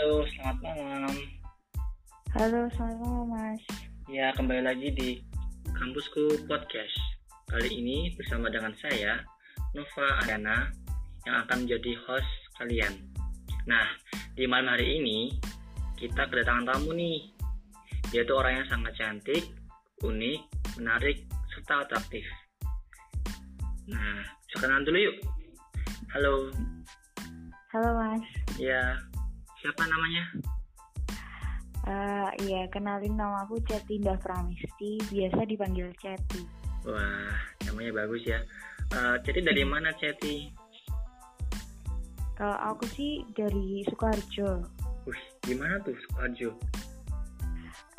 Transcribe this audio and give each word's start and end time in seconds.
Halo, 0.00 0.24
selamat 0.32 0.56
malam. 0.64 1.16
Halo, 2.32 2.60
selamat 2.72 2.98
malam 3.04 3.26
Mas. 3.36 3.60
Ya, 4.08 4.32
kembali 4.32 4.64
lagi 4.64 4.88
di 4.96 5.20
Kampusku 5.76 6.48
Podcast. 6.48 6.96
Kali 7.44 7.68
ini 7.68 8.08
bersama 8.16 8.48
dengan 8.48 8.72
saya, 8.80 9.20
Nova 9.76 10.24
Ariana, 10.24 10.72
yang 11.28 11.44
akan 11.44 11.68
menjadi 11.68 12.00
host 12.08 12.32
kalian. 12.56 12.96
Nah, 13.68 13.92
di 14.32 14.48
malam 14.48 14.72
hari 14.72 15.04
ini, 15.04 15.36
kita 16.00 16.32
kedatangan 16.32 16.72
tamu 16.72 16.96
nih. 16.96 17.36
Dia 18.08 18.24
tuh 18.24 18.40
orang 18.40 18.64
yang 18.64 18.68
sangat 18.72 18.96
cantik, 18.96 19.52
unik, 20.00 20.40
menarik, 20.80 21.28
serta 21.52 21.84
atraktif. 21.84 22.24
Nah, 23.84 24.24
kenalan 24.48 24.80
dulu 24.80 25.12
yuk. 25.12 25.16
Halo, 26.16 26.48
Halo 27.76 28.00
Mas. 28.00 28.24
ya 28.56 29.09
siapa 29.60 29.84
namanya? 29.84 30.24
Eh 31.88 32.28
iya, 32.44 32.68
kenalin 32.68 33.16
nama 33.16 33.44
aku 33.44 33.60
Cetinda 33.64 34.16
Pramisti, 34.20 35.00
biasa 35.08 35.48
dipanggil 35.48 35.88
Ceti. 36.00 36.44
Wah, 36.84 37.32
namanya 37.68 38.04
bagus 38.04 38.24
ya. 38.24 38.40
Ceti 39.24 39.40
dari 39.44 39.64
mana 39.64 39.92
Ceti? 39.96 40.48
Kalau 42.36 42.56
aku 42.56 42.84
sih 42.96 43.20
dari 43.36 43.84
Sukoharjo. 43.88 44.64
Wih, 45.04 45.22
gimana 45.44 45.76
tuh 45.84 45.96
Sukoharjo? 46.08 46.50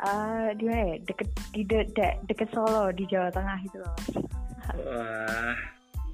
Eh 0.02 0.48
di 0.58 0.64
mana 0.66 0.82
ya? 0.82 0.96
Deket 1.06 1.28
di 1.54 1.62
de- 1.62 1.90
de- 1.94 2.18
deket 2.26 2.50
Solo 2.50 2.90
di 2.90 3.06
Jawa 3.06 3.30
Tengah 3.30 3.58
itu 3.62 3.78
loh. 3.78 3.96
Wah, 4.82 5.54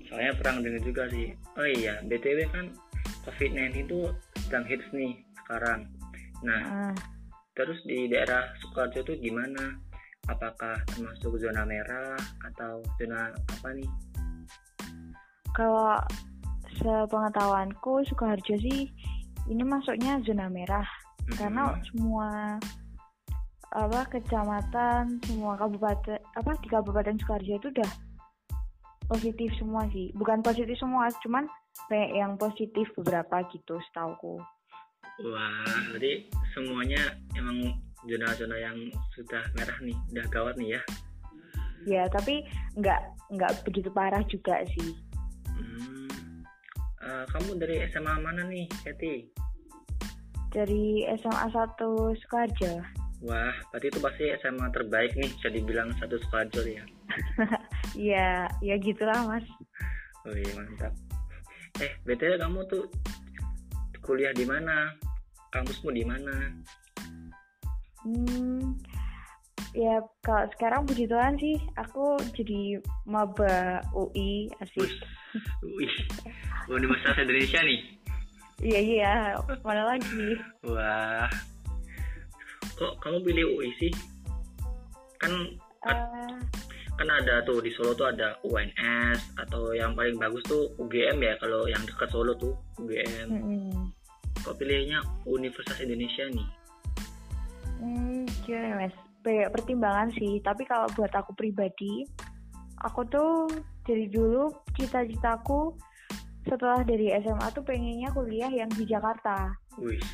soalnya 0.08 0.32
perang 0.36 0.60
dengar 0.60 0.80
juga 0.84 1.08
sih. 1.08 1.32
Oh 1.56 1.64
iya, 1.64 2.00
BTW 2.04 2.48
kan 2.52 2.68
COVID-19 3.28 3.88
itu 3.88 4.12
sedang 4.44 4.64
hits 4.64 4.88
nih 4.92 5.20
sekarang. 5.48 5.88
Nah, 6.44 6.60
Ah, 6.92 6.94
terus 7.56 7.80
di 7.88 8.04
daerah 8.12 8.52
Sukoharjo 8.60 9.00
tuh 9.00 9.16
gimana? 9.16 9.80
Apakah 10.28 10.76
termasuk 10.92 11.40
zona 11.40 11.64
merah 11.64 12.20
atau 12.44 12.84
zona 13.00 13.32
apa 13.32 13.72
nih? 13.72 13.88
kalau 15.58 15.98
sepengetahuanku 16.78 18.06
Sukoharjo 18.06 18.54
sih 18.62 18.86
ini 19.50 19.62
masuknya 19.66 20.22
zona 20.22 20.46
merah 20.46 20.86
karena 21.34 21.74
Mm-mm. 21.74 21.82
semua 21.90 22.30
apa 23.74 24.00
kecamatan 24.08 25.18
semua 25.26 25.58
kabupaten 25.58 26.22
apa 26.38 26.54
di 26.62 26.68
kabupaten 26.70 27.18
Sukoharjo 27.18 27.58
itu 27.58 27.68
udah 27.74 27.90
positif 29.10 29.50
semua 29.58 29.82
sih 29.90 30.14
bukan 30.14 30.46
positif 30.46 30.78
semua 30.78 31.10
cuman 31.26 31.50
kayak 31.90 32.10
yang 32.14 32.32
positif 32.38 32.86
beberapa 32.94 33.42
gitu 33.50 33.82
setauku 33.90 34.38
Wah, 35.26 35.82
jadi 35.98 36.26
semuanya 36.54 37.18
emang 37.34 37.74
zona-zona 38.06 38.56
yang 38.58 38.78
sudah 39.18 39.42
merah 39.58 39.78
nih, 39.82 39.96
udah 40.14 40.26
gawat 40.30 40.54
nih 40.58 40.78
ya. 40.78 40.82
ya 41.86 42.02
tapi 42.10 42.42
nggak 42.74 43.00
nggak 43.38 43.52
begitu 43.64 43.88
parah 43.94 44.22
juga 44.26 44.62
sih 44.76 44.94
Hmm. 45.48 46.42
Eh, 47.02 47.24
kamu 47.34 47.58
dari 47.58 47.82
SMA 47.90 48.14
mana 48.22 48.46
nih, 48.46 48.66
Ceti? 48.82 49.26
dari 50.52 51.04
SMA 51.20 51.46
1 51.52 51.76
Sukoharjo 52.24 52.80
Wah, 53.18 53.50
berarti 53.74 53.90
itu 53.90 53.98
pasti 53.98 54.24
SMA 54.38 54.70
terbaik 54.70 55.12
nih, 55.18 55.26
bisa 55.26 55.50
dibilang 55.50 55.90
satu 55.98 56.22
Sukoharjo 56.22 56.62
ya. 56.62 56.84
ya 58.14 58.46
ya 58.62 58.74
gitulah 58.78 59.26
mas 59.26 59.42
Wih, 60.28 60.46
mantap. 60.54 60.92
Eh, 61.82 61.92
BTW 62.06 62.38
kamu 62.38 62.60
tuh 62.68 62.84
kuliah 64.04 64.30
di 64.30 64.44
mana? 64.44 64.92
Kampusmu 65.48 65.90
di 65.94 66.04
mana? 66.04 66.34
Hmm, 68.04 68.78
ya 69.74 70.00
kalau 70.22 70.46
sekarang 70.56 70.86
puji 70.86 71.08
Tuhan 71.08 71.34
sih 71.40 71.56
aku 71.76 72.20
jadi 72.36 72.78
maba 73.08 73.82
UI 73.96 74.52
asik. 74.60 74.92
Wih, 75.64 75.94
Universitas 76.68 77.18
Indonesia 77.18 77.60
nih. 77.64 77.80
Iya 78.58 78.80
iya, 78.82 79.14
mana 79.62 79.94
lagi? 79.94 80.34
Wah, 80.66 81.30
kok 82.74 82.98
kamu 82.98 83.22
pilih 83.22 83.44
UI 83.54 83.70
sih? 83.78 83.92
Kan 85.22 85.30
Eh, 85.86 86.34
kan 86.98 87.06
ada 87.06 87.38
tuh 87.46 87.62
di 87.62 87.70
Solo 87.70 87.94
tuh 87.94 88.10
ada 88.10 88.34
UNS 88.42 89.38
atau 89.38 89.70
yang 89.70 89.94
paling 89.94 90.18
bagus 90.18 90.42
tuh 90.42 90.66
UGM 90.82 91.22
ya 91.22 91.34
kalau 91.38 91.70
yang 91.70 91.82
dekat 91.86 92.10
Solo 92.10 92.34
tuh 92.34 92.58
UGM. 92.82 93.30
mm-mm. 93.30 93.94
Kok 94.44 94.56
pilihnya 94.58 95.02
Universitas 95.26 95.78
Indonesia 95.82 96.24
nih? 96.30 96.48
Hmm, 97.78 98.26
gimana 98.46 98.86
mas? 98.86 98.94
Banyak 99.22 99.50
pertimbangan 99.50 100.08
sih, 100.14 100.38
tapi 100.42 100.66
kalau 100.66 100.86
buat 100.94 101.10
aku 101.14 101.34
pribadi, 101.34 102.06
aku 102.82 103.02
tuh 103.10 103.50
dari 103.82 104.06
dulu 104.10 104.50
cita-citaku 104.78 105.74
setelah 106.46 106.80
dari 106.86 107.12
SMA 107.20 107.46
tuh 107.52 107.62
pengennya 107.66 108.08
kuliah 108.14 108.48
yang 108.48 108.70
di 108.72 108.88
Jakarta. 108.88 109.52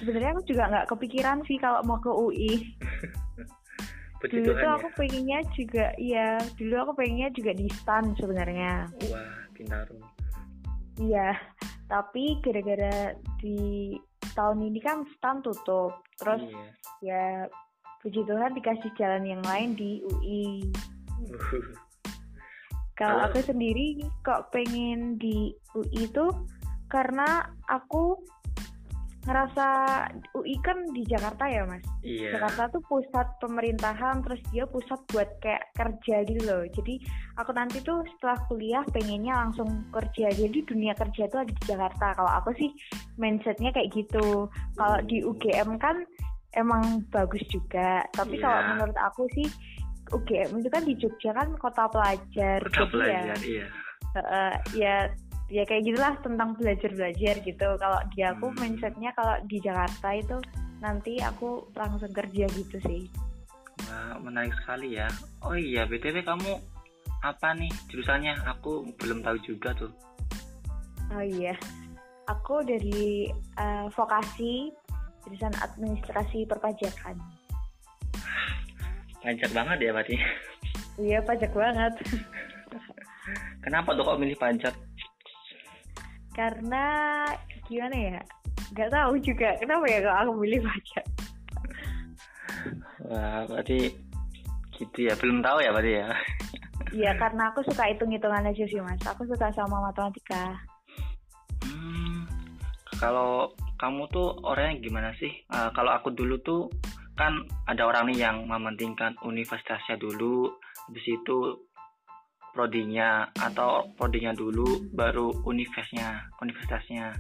Sebenarnya 0.02 0.34
aku 0.34 0.42
juga 0.44 0.62
nggak 0.68 0.88
kepikiran 0.92 1.38
sih 1.46 1.56
kalau 1.60 1.80
mau 1.86 2.00
ke 2.00 2.10
UI. 2.10 2.52
puji 4.24 4.41
Dulu 4.41 4.56
Tuhan 4.56 4.62
tuh 4.64 4.70
ya. 4.72 4.76
aku 4.80 4.88
pengennya 4.96 5.38
juga, 5.52 5.86
iya, 6.00 6.28
dulu 6.56 6.74
aku 6.80 6.92
pengennya 6.96 7.28
juga 7.36 7.52
di 7.52 7.68
STAN 7.68 8.16
sebenarnya. 8.16 8.88
Wah, 9.12 9.36
Bintaro. 9.52 10.00
Iya, 10.96 11.36
tapi 11.92 12.41
gara-gara 12.41 13.12
di 13.36 13.92
tahun 14.34 14.59
ini 14.69 14.78
kan 14.83 15.06
STAN 15.17 15.41
tutup. 15.41 16.03
Terus 16.19 16.43
Iya. 16.45 16.67
ya 17.03 17.25
puji 18.03 18.21
Tuhan 18.28 18.53
dikasih 18.53 18.91
jalan 18.99 19.25
yang 19.25 19.43
lain 19.47 19.72
di 19.75 20.05
UI. 20.05 20.69
Kalau- 22.99 23.27
aku 23.27 23.43
sendiri 23.43 23.99
kok 24.22 24.55
pengen 24.55 25.19
di 25.19 25.50
UI 25.75 26.06
itu 26.06 26.27
karena 26.87 27.43
aku 27.67 28.22
ngerasa 29.24 29.66
UI 30.36 30.56
kan 30.60 30.76
di 30.92 31.02
Jakarta 31.08 31.48
ya 31.48 31.64
mas. 31.64 31.80
Iya. 32.04 32.36
Jakarta 32.36 32.76
tuh 32.76 32.82
pusat 32.84 33.26
pemerintahan, 33.40 34.20
terus 34.20 34.40
dia 34.52 34.68
pusat 34.68 35.00
buat 35.08 35.28
kayak 35.40 35.64
kerja 35.72 36.16
gitu 36.28 36.42
loh. 36.44 36.62
Jadi 36.76 37.00
aku 37.40 37.50
nanti 37.56 37.80
tuh 37.80 38.04
setelah 38.16 38.38
kuliah 38.52 38.84
pengennya 38.92 39.32
langsung 39.32 39.88
kerja. 39.90 40.28
Jadi 40.28 40.58
dunia 40.68 40.92
kerja 40.92 41.24
tuh 41.32 41.40
ada 41.40 41.52
di 41.52 41.64
Jakarta. 41.64 42.06
Kalau 42.16 42.32
aku 42.36 42.50
sih 42.60 42.70
mindsetnya 43.16 43.72
kayak 43.72 43.90
gitu. 43.96 44.46
Kalau 44.76 44.98
di 45.08 45.24
UGM 45.24 45.80
kan 45.80 46.04
emang 46.54 47.02
bagus 47.10 47.42
juga. 47.48 48.04
Tapi 48.12 48.38
Iya. 48.38 48.44
kalau 48.44 48.60
menurut 48.76 48.98
aku 49.00 49.24
sih 49.34 49.48
UGM 50.12 50.60
itu 50.60 50.68
kan 50.68 50.82
di 50.84 50.94
Jogja 51.00 51.30
kan 51.32 51.48
kota 51.56 51.88
pelajar. 51.88 52.60
Kota 52.60 52.84
Jadi 52.84 52.92
ya, 52.92 52.92
pelajar, 52.92 53.38
iya. 53.41 53.66
eh, 54.20 54.54
ya 54.76 54.96
ya 55.53 55.62
kayak 55.69 55.84
gitulah 55.84 56.15
tentang 56.25 56.56
belajar-belajar 56.56 57.34
gitu. 57.44 57.69
Kalau 57.77 58.00
di 58.16 58.21
aku 58.25 58.47
Hmm. 58.50 58.59
mindsetnya 58.60 59.10
kalau 59.12 59.37
di 59.44 59.59
Jakarta 59.60 60.09
itu 60.16 60.37
nanti 60.81 61.21
aku 61.21 61.69
langsung 61.77 62.12
kerja 62.12 62.44
gitu 62.49 62.77
sih. 62.84 63.09
Wah, 63.88 64.16
menarik 64.21 64.54
sekali 64.62 64.97
ya. 64.97 65.09
Oh 65.44 65.56
iya, 65.56 65.84
BTW 65.84 66.25
kamu 66.25 66.53
apa 67.21 67.56
nih 67.56 67.72
jurusannya? 67.88 68.37
Aku 68.56 68.88
belum 69.00 69.25
tahu 69.25 69.37
juga 69.44 69.72
tuh. 69.77 69.93
Oh 71.12 71.25
iya, 71.25 71.53
aku 72.27 72.65
dari 72.65 73.28
eh, 73.33 73.87
vokasi 73.93 74.72
jurusan 75.25 75.53
administrasi 75.60 76.44
perpajakan. 76.49 77.16
Pajak 79.25 79.50
banget 79.56 79.88
ya 79.88 79.91
berarti. 79.97 80.16
Iya 81.00 81.19
pajak 81.25 81.53
banget. 81.56 81.93
Kenapa 83.65 83.97
tuh 83.97 84.04
kok 84.04 84.21
milih 84.21 84.36
pajak? 84.36 84.74
Karena 86.34 86.84
gimana 87.71 87.97
ya? 87.97 88.21
Gak 88.75 88.91
tahu 88.91 89.15
juga 89.22 89.54
kenapa 89.63 89.86
ya 89.86 89.98
kalau 90.03 90.19
aku 90.19 90.33
milih 90.42 90.60
pajak. 90.66 91.04
Wah, 93.07 93.47
berarti 93.47 93.95
gitu 94.75 94.98
ya. 95.07 95.15
Belum 95.22 95.39
tahu 95.41 95.59
ya 95.63 95.71
berarti 95.71 95.92
ya. 96.03 96.09
Iya 96.95 97.10
karena 97.19 97.51
aku 97.51 97.66
suka 97.66 97.91
hitung-hitungan 97.91 98.54
aja 98.54 98.65
sih 98.71 98.78
mas. 98.78 99.03
Aku 99.03 99.27
suka 99.27 99.51
sama 99.51 99.83
matematika. 99.83 100.63
Hmm, 101.66 102.22
kalau 103.03 103.51
kamu 103.83 104.07
tuh 104.15 104.30
orangnya 104.47 104.78
gimana 104.78 105.10
sih? 105.19 105.42
Eh, 105.42 105.71
kalau 105.75 105.91
aku 105.91 106.15
dulu 106.15 106.39
tuh 106.47 106.71
kan 107.19 107.34
ada 107.66 107.83
orang 107.91 108.15
nih 108.15 108.30
yang 108.30 108.47
mementingkan 108.47 109.19
universitasnya 109.27 109.98
dulu, 109.98 110.54
habis 110.87 111.07
itu 111.10 111.66
prodinya 112.54 113.27
atau 113.34 113.91
prodinya 113.98 114.30
dulu 114.30 114.86
baru 114.95 115.34
universitasnya, 115.42 116.30
universitasnya. 116.39 117.18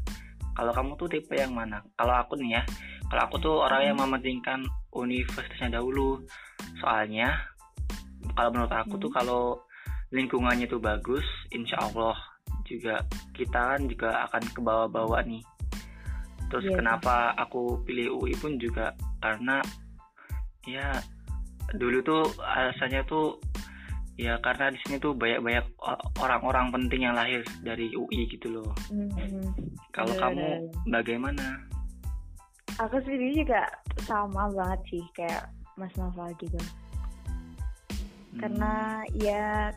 Kalau 0.54 0.70
kamu 0.70 0.94
tuh 0.94 1.10
tipe 1.10 1.34
yang 1.34 1.50
mana? 1.50 1.82
Kalau 1.98 2.14
aku 2.14 2.38
nih 2.38 2.56
ya, 2.56 2.62
kalau 3.10 3.22
aku 3.26 3.36
tuh 3.42 3.56
orang 3.66 3.90
yang 3.90 3.98
mementingkan 3.98 4.62
universitasnya 4.94 5.82
dahulu. 5.82 6.22
Soalnya 6.78 7.34
kalau 8.38 8.54
menurut 8.54 8.70
aku 8.70 8.94
tuh 9.02 9.10
kalau 9.10 9.58
lingkungannya 10.14 10.70
tuh 10.70 10.78
bagus, 10.78 11.26
insya 11.50 11.82
Allah 11.82 12.14
juga 12.62 13.02
kita 13.34 13.76
kan 13.76 13.82
juga 13.90 14.30
akan 14.30 14.42
ke 14.54 14.60
bawah-bawah 14.62 15.20
nih 15.26 15.42
terus 16.54 16.70
Iya, 16.70 16.78
kenapa 16.78 17.34
aku 17.34 17.82
pilih 17.82 18.14
UI 18.14 18.38
pun 18.38 18.54
juga 18.62 18.94
karena 19.18 19.58
ya 20.70 21.02
dulu 21.74 21.98
tuh 22.06 22.22
alasannya 22.38 23.02
tuh 23.10 23.42
ya 24.14 24.38
karena 24.38 24.70
di 24.70 24.78
sini 24.86 25.02
tuh 25.02 25.14
banyak-banyak 25.14 25.66
o- 25.82 26.02
orang-orang 26.22 26.70
penting 26.70 27.02
yang 27.06 27.18
lahir 27.18 27.42
dari 27.66 27.90
UI 27.90 28.30
gitu 28.30 28.60
loh. 28.60 28.70
Hmm, 28.86 29.10
kalau 29.90 30.14
kamu 30.18 30.70
bagaimana? 30.86 31.58
Aku 32.78 32.98
sendiri 33.02 33.42
juga 33.42 33.66
sama 34.06 34.50
banget 34.50 34.80
sih 34.90 35.04
kayak 35.14 35.50
Mas 35.74 35.94
Nova 35.98 36.30
gitu. 36.38 36.58
Hmm, 36.58 38.38
Karena 38.38 39.02
ya 39.18 39.70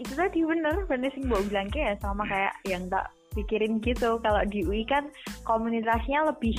itu 0.00 0.12
tadi 0.14 0.44
bener 0.44 0.86
bener 0.86 1.10
sih 1.12 1.24
mbak 1.24 1.44
bilang 1.50 1.68
kayak 1.68 2.00
sama 2.00 2.24
kayak 2.28 2.54
yang 2.64 2.88
tak 2.88 3.12
pikirin 3.36 3.80
gitu. 3.84 4.16
Kalau 4.20 4.42
di 4.48 4.64
UI 4.64 4.84
kan 4.88 5.08
komunitasnya 5.44 6.24
lebih 6.28 6.56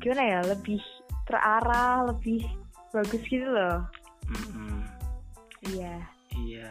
gimana 0.00 0.24
ya 0.24 0.40
lebih 0.44 0.80
terarah 1.24 2.04
lebih 2.08 2.44
bagus 2.92 3.22
gitu 3.28 3.48
loh. 3.48 3.84
Mm-mm. 4.24 4.80
iya 5.72 6.00
Iya. 6.38 6.68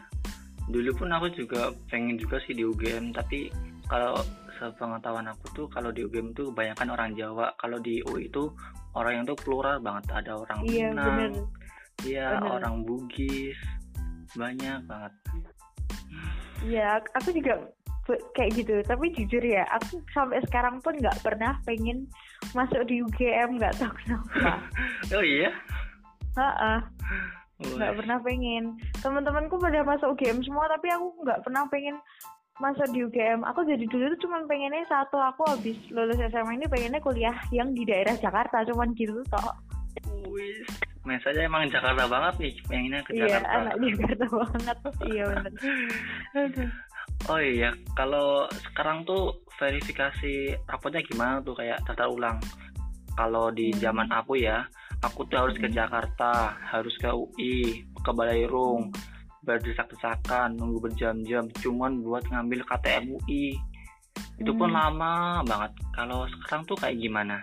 Dulu 0.68 0.92
pun 0.95 1.10
aku 1.12 1.27
juga 1.36 1.71
pengen 1.92 2.15
juga 2.15 2.39
sih 2.44 2.56
di 2.56 2.63
UGM, 2.63 3.12
tapi 3.12 3.51
kalau 3.88 4.15
sepengetahuan 4.60 5.27
aku 5.27 5.45
tuh 5.51 5.65
kalau 5.68 5.92
di 5.92 6.07
UGM 6.07 6.31
tuh 6.31 6.51
kebanyakan 6.51 6.88
orang 6.95 7.10
Jawa. 7.19 7.51
Kalau 7.60 7.80
di 7.83 8.00
UI 8.07 8.31
itu 8.31 8.48
orang 8.95 9.21
yang 9.21 9.25
tuh 9.27 9.38
plural 9.39 9.80
banget. 9.83 10.07
Ada 10.12 10.31
orang 10.39 10.60
iya 10.63 10.88
Minang, 10.92 11.33
iya 12.07 12.27
orang 12.39 12.83
Bugis, 12.88 13.60
banyak 14.33 14.80
banget. 14.88 15.13
iya 16.63 16.95
ak- 16.95 17.12
aku 17.19 17.36
juga 17.36 17.60
kayak 18.36 18.51
gitu 18.56 18.75
tapi 18.83 19.12
jujur 19.15 19.39
ya 19.44 19.63
aku 19.71 20.00
sampai 20.12 20.39
sekarang 20.48 20.80
pun 20.83 20.95
nggak 20.95 21.24
pernah 21.24 21.56
pengen 21.63 22.04
masuk 22.51 22.83
di 22.88 23.00
UGM 23.00 23.60
nggak 23.60 23.75
tahu 23.80 23.92
kenapa 24.04 24.60
Oh 25.15 25.24
iya? 25.24 25.51
Heeh. 26.36 26.80
Wah, 26.80 26.80
nggak 27.63 27.95
pernah 28.04 28.18
pengen 28.21 28.63
teman-temanku 29.00 29.56
pada 29.57 29.81
masuk 29.88 30.15
UGM 30.18 30.44
semua 30.44 30.68
tapi 30.68 30.88
aku 30.92 31.07
nggak 31.24 31.42
pernah 31.48 31.63
pengen 31.71 31.95
masuk 32.62 32.86
di 32.94 33.01
UGM 33.01 33.42
aku 33.44 33.65
jadi 33.65 33.81
dulu 33.89 34.13
tuh 34.13 34.30
cuma 34.30 34.45
pengennya 34.45 34.86
satu 34.86 35.18
aku 35.18 35.42
habis 35.50 35.77
lulus 35.89 36.21
SMA 36.30 36.62
ini 36.62 36.68
pengennya 36.69 37.01
kuliah 37.01 37.33
yang 37.50 37.74
di 37.74 37.81
daerah 37.81 38.13
Jakarta 38.19 38.62
cuman 38.69 38.94
gitu 38.94 39.25
toh 39.31 39.54
Wis, 40.30 40.65
mesanya 41.06 41.45
emang 41.45 41.69
Jakarta 41.69 42.10
banget 42.10 42.33
nih, 42.42 42.54
pengennya 42.65 43.01
ke 43.06 43.12
iya 43.13 43.38
Jakarta. 43.38 43.54
anak 43.54 43.75
Jakarta 43.77 44.25
banget 44.33 44.77
iya 45.06 45.25
Aduh. 46.33 46.69
Oh 47.31 47.39
iya, 47.39 47.71
kalau 47.95 48.48
sekarang 48.51 49.07
tuh 49.07 49.31
verifikasi 49.56 50.60
rapotnya 50.68 51.00
gimana 51.07 51.39
tuh 51.39 51.56
kayak 51.56 51.80
daftar 51.88 52.12
ulang? 52.12 52.36
Kalau 53.15 53.48
di 53.54 53.71
Hmm. 53.71 53.80
zaman 53.80 54.07
aku 54.12 54.36
ya, 54.44 54.65
aku 55.04 55.28
tuh 55.28 55.38
harus 55.44 55.56
ke 55.60 55.68
Hmm. 55.68 55.76
Jakarta, 55.76 56.56
harus 56.72 56.96
ke 56.98 57.12
UI, 57.12 57.84
ke 58.00 58.12
Balairung, 58.16 58.90
berdesak-desakan, 59.44 60.56
nunggu 60.56 60.90
berjam-jam, 60.90 61.52
cuman 61.60 62.00
buat 62.02 62.24
ngambil 62.32 62.64
KTM 62.64 63.12
UI. 63.12 63.60
Itu 64.40 64.56
pun 64.56 64.72
Hmm. 64.72 64.80
lama 64.80 65.44
banget. 65.44 65.72
Kalau 65.94 66.24
sekarang 66.42 66.64
tuh 66.66 66.78
kayak 66.80 66.98
gimana? 66.98 67.38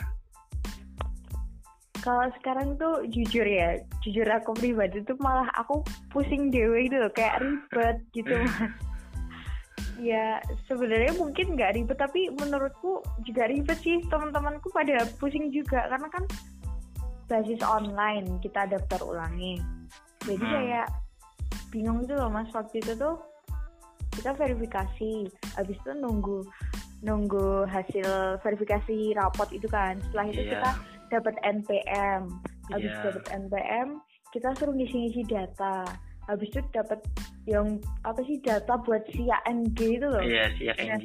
kalau 2.01 2.33
sekarang 2.41 2.81
tuh 2.81 3.05
jujur 3.13 3.45
ya 3.45 3.77
jujur 4.01 4.25
aku 4.25 4.57
pribadi 4.57 5.05
tuh 5.05 5.21
malah 5.21 5.45
aku 5.53 5.85
pusing 6.09 6.49
dewe 6.49 6.89
gitu 6.89 6.97
loh 6.97 7.13
kayak 7.13 7.45
ribet 7.45 7.97
gitu 8.17 8.37
ya 10.01 10.41
sebenarnya 10.65 11.13
mungkin 11.21 11.61
nggak 11.61 11.77
ribet 11.77 12.01
tapi 12.01 12.33
menurutku 12.33 13.05
juga 13.29 13.53
ribet 13.53 13.77
sih 13.85 14.01
teman-temanku 14.09 14.73
pada 14.73 15.05
pusing 15.21 15.53
juga 15.53 15.85
karena 15.93 16.09
kan 16.09 16.25
basis 17.31 17.63
online 17.63 18.27
kita 18.43 18.67
daftar 18.67 19.01
ulangi 19.07 19.63
jadi 20.27 20.43
Hmm. 20.43 20.53
kayak 20.53 20.87
bingung 21.71 22.03
gitu 22.03 22.19
loh 22.19 22.29
mas 22.29 22.51
waktu 22.51 22.83
itu 22.83 22.93
tuh 22.99 23.17
kita 24.11 24.35
verifikasi 24.35 25.31
habis 25.55 25.77
itu 25.79 25.93
nunggu 25.95 26.43
nunggu 27.01 27.65
hasil 27.65 28.37
verifikasi 28.43 29.15
rapot 29.17 29.49
itu 29.55 29.65
kan 29.71 29.97
setelah 30.11 30.27
itu 30.29 30.43
Iya. 30.45 30.51
kita 30.53 30.71
dapat 31.09 31.35
NPM 31.41 32.21
habis 32.69 32.91
Iya. 32.91 33.03
dapat 33.07 33.25
NPM 33.33 33.89
kita 34.31 34.49
suruh 34.59 34.75
ngisi-ngisi 34.75 35.23
data 35.25 35.87
habis 36.29 36.51
itu 36.53 36.61
dapat 36.71 37.01
yang 37.49 37.81
apa 38.05 38.21
sih 38.23 38.39
data 38.45 38.77
buat 38.85 39.03
si 39.11 39.27
ANG 39.27 39.79
itu 39.79 40.07
loh 40.07 40.21
Iya, 40.21 40.45
sih 40.59 40.67
ya 40.69 40.75
Iya. 40.77 40.97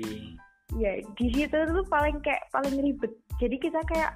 Ya 0.75 0.91
di 1.15 1.27
situ 1.31 1.55
tuh 1.55 1.85
paling 1.87 2.19
kayak 2.19 2.51
paling 2.51 2.75
ribet 2.81 3.13
jadi 3.39 3.55
kita 3.55 3.79
kayak 3.87 4.11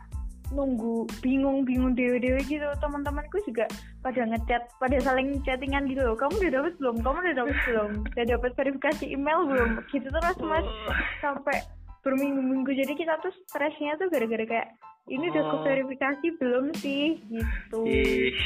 nunggu 0.50 1.06
bingung-bingung 1.22 1.94
dewe-dewe 1.94 2.42
gitu. 2.46 2.66
Teman-temanku 2.82 3.38
juga 3.46 3.70
pada 4.02 4.26
ngechat 4.26 4.66
pada 4.82 4.98
saling 5.02 5.38
chattingan 5.46 5.86
gitu 5.86 6.02
loh. 6.02 6.16
Kamu 6.18 6.38
udah 6.42 6.52
dapet 6.62 6.74
belum? 6.82 6.96
Kamu 7.02 7.18
udah 7.22 7.36
dapet 7.38 7.58
belum? 7.70 7.92
Udah 8.14 8.26
dapet 8.26 8.52
verifikasi 8.58 9.04
email 9.08 9.40
belum? 9.46 9.70
Gitu 9.94 10.08
terus 10.10 10.38
mas. 10.42 10.66
Sampai 11.24 11.58
berminggu-minggu. 12.02 12.72
Jadi 12.74 12.94
kita 12.96 13.20
tuh 13.20 13.34
stresnya 13.46 14.00
tuh 14.00 14.08
gara-gara 14.10 14.46
kayak 14.48 14.68
ini 15.10 15.26
udah 15.34 15.42
Oh. 15.42 15.66
verifikasi 15.66 16.28
belum 16.38 16.70
sih? 16.78 17.18
Gitu. 17.28 17.80
Ih, 17.82 18.38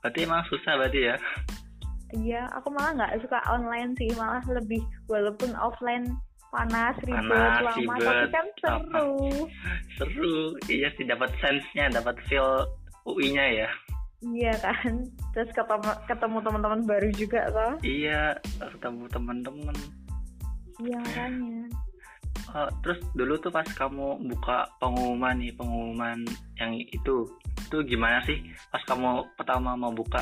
berarti 0.00 0.18
emang 0.24 0.42
susah 0.48 0.80
berarti 0.80 1.00
ya? 1.12 1.16
iya 2.12 2.44
aku 2.52 2.68
malah 2.68 2.92
nggak 2.92 3.24
suka 3.24 3.40
online 3.48 3.96
sih. 3.96 4.12
Malah 4.16 4.44
lebih 4.48 4.80
walaupun 5.08 5.56
offline 5.56 6.04
panas 6.52 6.94
ribet 7.08 7.32
Panas, 7.32 7.64
lama 7.64 7.94
ribet, 7.96 8.04
tapi 8.04 8.26
kan 8.28 8.46
seru 8.60 9.16
Seru, 9.96 10.36
iya 10.68 10.92
sih 11.00 11.08
dapat 11.08 11.32
sense-nya, 11.40 11.88
dapat 11.88 12.20
feel 12.28 12.68
UI-nya 13.08 13.64
ya. 13.64 13.70
iya 14.22 14.54
kan 14.62 15.02
terus 15.34 15.50
ketemu 15.50 15.90
ketemu 16.06 16.36
teman-teman 16.46 16.80
baru 16.86 17.08
juga 17.16 17.40
toh 17.50 17.74
Iya, 17.82 18.38
ketemu 18.60 19.10
teman-teman. 19.10 19.74
iya 20.78 21.00
makanya 21.02 21.66
Oh, 22.52 22.68
terus 22.84 22.98
dulu 23.16 23.38
tuh 23.40 23.48
pas 23.48 23.64
kamu 23.64 24.28
buka 24.28 24.66
pengumuman 24.76 25.36
nih, 25.40 25.52
pengumuman 25.56 26.20
yang 26.60 26.74
itu, 26.90 27.24
itu 27.64 27.76
gimana 27.86 28.20
sih? 28.28 28.44
Pas 28.68 28.82
kamu 28.84 29.24
pertama 29.40 29.72
mau 29.78 29.92
buka, 29.94 30.20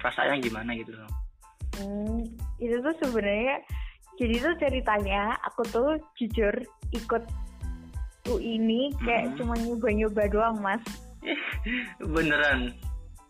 perasaannya 0.00 0.42
gimana 0.42 0.74
gitu 0.74 0.96
loh? 0.96 1.10
Hmm, 1.76 2.24
itu 2.58 2.74
tuh 2.82 2.94
sebenarnya 3.04 3.62
jadi 4.16 4.34
tuh 4.40 4.54
ceritanya 4.58 5.36
aku 5.44 5.62
tuh 5.68 5.88
jujur 6.16 6.52
ikut 6.90 7.22
UI 8.26 8.58
ini 8.58 8.90
kayak 9.00 9.30
Mhm. 9.30 9.34
cuma 9.38 9.54
nyoba-nyoba 9.54 10.22
doang 10.28 10.56
mas 10.58 10.82
Beneran? 12.14 12.74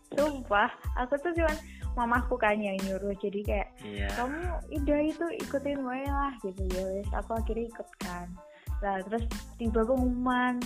sumpah 0.07 0.71
aku 0.95 1.19
tuh 1.19 1.35
cuman 1.35 1.57
mamaku 1.93 2.39
kan 2.39 2.55
yang 2.55 2.79
nyuruh 2.81 3.11
jadi 3.19 3.39
kayak 3.43 3.69
Iya. 3.83 4.07
kamu 4.15 4.39
Ida 4.71 4.97
itu 5.03 5.25
ikutin 5.43 5.83
wae 5.83 6.07
lah 6.07 6.31
gitu 6.41 6.63
ya 6.71 6.83
wes 6.95 7.09
aku 7.11 7.35
akhirnya 7.35 7.67
ikut 7.67 7.89
kan 7.99 8.27
lah 8.79 9.03
terus 9.03 9.25
tiba 9.59 9.83
pengumuman 9.83 10.61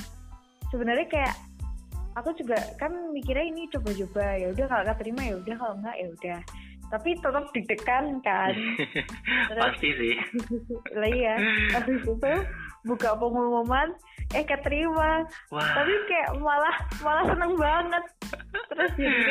sebenarnya 0.69 1.07
kayak 1.10 1.36
aku 2.13 2.36
juga 2.38 2.60
kan 2.77 2.91
mikirnya 3.15 3.50
ini 3.50 3.65
coba-coba 3.72 4.25
ya 4.38 4.51
udah 4.51 4.65
kalau 4.67 4.84
keterima 4.93 5.22
ya 5.25 5.36
udah 5.39 5.55
kalau 5.57 5.74
enggak 5.79 5.95
ya 5.98 6.07
udah 6.12 6.39
tapi 6.91 7.15
tetap 7.15 7.48
deg-degan 7.50 8.05
kan 8.19 8.51
Terus- 9.48 9.63
Pasti 9.65 9.89
sih. 9.93 10.15
lah 11.00 11.10
iya 11.10 11.36
habis 11.71 12.01
itu 12.01 12.33
buka 12.81 13.13
pengumuman 13.13 13.93
eh 14.31 14.41
keterima 14.41 15.21
Wah, 15.50 15.62
tapi 15.71 15.91
kayak 16.05 16.33
malah 16.36 16.74
malah 17.00 17.24
seneng 17.25 17.53
banget 17.53 18.03
terus 18.67 18.91
jadi 18.95 19.21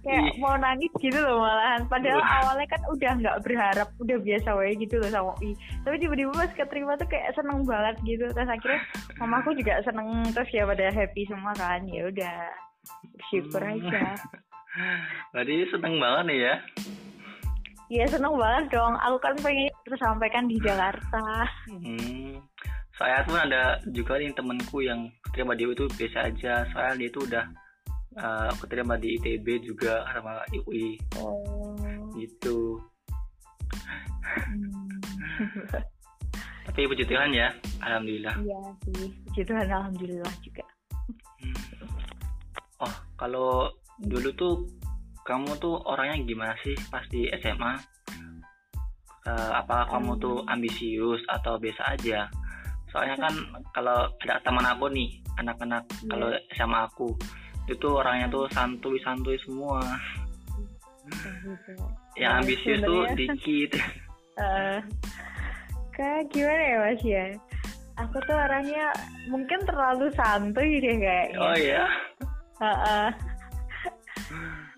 kayak 0.00 0.22
Ih. 0.22 0.36
mau 0.38 0.54
nangis 0.54 0.92
gitu 0.96 1.16
loh 1.16 1.40
malahan 1.40 1.82
padahal 1.86 2.16
Wah. 2.18 2.36
awalnya 2.40 2.66
kan 2.68 2.82
udah 2.88 3.12
nggak 3.16 3.38
berharap 3.40 3.88
udah 3.98 4.16
biasa 4.16 4.48
wae 4.52 4.72
gitu 4.74 4.94
loh 4.96 5.10
sama 5.10 5.32
UI 5.34 5.52
tapi 5.82 5.96
tiba-tiba 5.98 6.30
pas 6.34 6.52
keterima 6.54 6.92
tuh 6.94 7.08
kayak 7.08 7.32
seneng 7.32 7.64
banget 7.64 7.96
gitu 8.04 8.24
terus 8.28 8.46
akhirnya 8.48 8.80
mamaku 9.16 9.50
juga 9.54 9.74
seneng 9.82 10.08
terus 10.30 10.50
ya 10.50 10.62
pada 10.64 10.86
happy 10.88 11.22
semua 11.24 11.52
kan 11.54 11.80
ya 11.84 12.02
udah 12.06 12.36
bersyukur 13.12 13.60
Hmm. 13.60 13.74
aja 13.76 14.02
berarti 15.32 15.54
seneng 15.66 15.98
banget 15.98 16.24
nih 16.26 16.38
ya? 16.42 16.54
Iya 17.90 18.06
seneng 18.06 18.38
banget 18.38 18.78
dong 18.78 18.94
aku 19.02 19.18
kan 19.18 19.34
pengen 19.42 19.66
tersampaikan 19.82 20.46
di 20.46 20.62
Jakarta 20.62 21.42
Hmm. 21.66 22.38
Saya 22.94 23.24
pun 23.26 23.34
ada 23.34 23.80
juga 23.90 24.20
nih 24.20 24.30
temenku 24.36 24.84
yang 24.84 25.08
keterima 25.24 25.56
di 25.56 25.64
itu 25.64 25.88
biasa 25.88 26.28
aja. 26.28 26.68
Soalnya 26.68 26.94
dia 27.00 27.08
itu 27.08 27.20
udah 27.24 27.44
uh, 28.20 28.50
keterima 28.60 28.94
di 29.00 29.16
ITB 29.16 29.64
juga 29.64 30.04
sama 30.12 30.44
UI 30.52 31.00
oh 31.16 31.74
gitu. 32.14 32.76
hmm. 34.22 35.00
Tapi 36.70 36.86
puji 36.86 37.02
Tuhan 37.02 37.34
ya, 37.34 37.50
alhamdulillah. 37.82 38.36
iya 38.46 38.60
sih 38.86 39.10
puji 39.26 39.42
Tuhan 39.42 39.66
alhamdulillah 39.66 40.34
juga 40.46 40.62
Hmm. 41.40 41.56
Oh, 42.84 42.94
kalau 43.16 43.72
dulu 44.04 44.28
tuh 44.36 44.54
kamu 45.24 45.50
tuh 45.58 45.76
orangnya 45.84 46.16
gimana 46.24 46.54
sih 46.62 46.74
pas 46.88 47.04
di 47.08 47.28
SMA? 47.40 47.74
Eh, 49.20 49.50
apakah 49.52 49.84
kamu 49.92 50.16
tuh 50.16 50.40
ambisius 50.48 51.20
atau 51.28 51.60
biasa 51.60 51.92
aja? 51.92 52.24
Soalnya 52.90 53.16
kan 53.20 53.34
kalau 53.70 54.08
ada 54.24 54.40
teman 54.42 54.66
aku 54.66 54.88
nih, 54.90 55.20
anak-anak 55.38 55.84
Iya. 55.86 56.08
kalau 56.08 56.28
sama 56.56 56.78
aku 56.88 57.08
itu 57.70 57.86
orangnya 57.86 58.26
tuh 58.32 58.50
santuy-santuy 58.50 59.38
semua 59.46 59.78
gitu. 61.06 61.74
yang 62.18 62.32
Ya, 62.34 62.38
ambisius 62.42 62.80
tuh 62.82 63.06
dikit 63.14 63.70
Eh, 64.40 64.78
kayak 65.92 66.32
gimana 66.32 66.62
ya 66.64 66.76
mas 66.80 67.02
ya 67.04 67.24
aku 68.00 68.16
tuh 68.24 68.32
orangnya 68.32 68.88
mungkin 69.28 69.60
terlalu 69.68 70.08
santuy 70.16 70.80
deh 70.80 70.96
kayaknya 70.96 71.38
oh 71.38 71.56
ya 71.60 71.84
Heeh. 72.56 73.08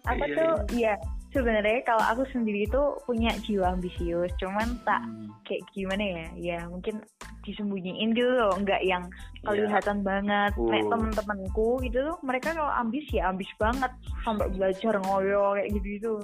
Aku 0.04 0.24
Iya, 0.24 0.34
tuh 0.36 0.52
ya 0.74 0.92
sebenarnya 1.32 1.80
kalau 1.86 2.04
aku 2.04 2.22
sendiri 2.34 2.68
tuh 2.68 2.98
punya 3.08 3.32
jiwa 3.46 3.72
ambisius 3.72 4.28
cuman 4.36 4.76
tak 4.84 5.00
Hmm, 5.00 5.30
kayak 5.48 5.62
gimana 5.72 6.04
ya 6.04 6.26
ya 6.36 6.58
mungkin 6.68 7.00
disembunyiin 7.42 8.12
gitu 8.14 8.28
loh 8.28 8.54
nggak 8.54 8.82
yang 8.84 9.02
iya. 9.42 9.46
kelihatan 9.46 10.04
banget. 10.04 10.52
Uh. 10.54 10.68
kayak 10.70 10.86
temen-temenku 10.90 11.68
gitu 11.82 11.98
tuh 12.12 12.16
mereka 12.22 12.54
kalau 12.54 12.70
ambis 12.70 13.02
ya 13.10 13.30
ambis 13.32 13.48
banget 13.58 13.90
sampai 14.22 14.46
belajar 14.54 14.94
ngoyo 15.02 15.56
kayak 15.58 15.70
gitu 15.74 15.86
gitu 15.98 16.14